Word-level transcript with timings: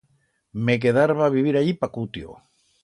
Me 0.69 0.77
quedarba 0.85 1.27
a 1.27 1.33
vivir 1.37 1.55
allí 1.61 1.73
pa 1.81 1.93
cutio. 1.99 2.29